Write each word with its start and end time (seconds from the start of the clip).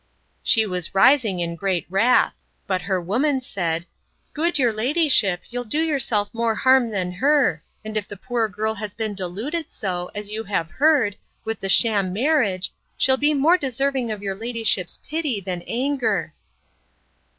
She 0.41 0.65
was 0.65 0.95
rising 0.95 1.41
in 1.41 1.55
great 1.55 1.85
wrath: 1.87 2.41
but 2.65 2.81
her 2.81 2.99
woman 2.99 3.39
said, 3.39 3.85
Good 4.33 4.57
your 4.57 4.73
ladyship, 4.73 5.43
you'll 5.51 5.63
do 5.63 5.79
yourself 5.83 6.27
more 6.33 6.55
harm 6.55 6.89
than 6.89 7.11
her; 7.11 7.61
and 7.85 7.95
if 7.95 8.07
the 8.07 8.17
poor 8.17 8.47
girl 8.49 8.73
has 8.73 8.95
been 8.95 9.13
deluded 9.13 9.71
so, 9.71 10.09
as 10.15 10.31
you 10.31 10.45
have 10.45 10.71
heard, 10.71 11.17
with 11.45 11.59
the 11.59 11.69
sham 11.69 12.11
marriage, 12.11 12.73
she'll 12.97 13.15
be 13.15 13.35
more 13.35 13.59
deserving 13.59 14.11
of 14.11 14.23
your 14.23 14.33
ladyship's 14.33 14.97
pity 15.07 15.39
than 15.39 15.61
anger. 15.67 16.33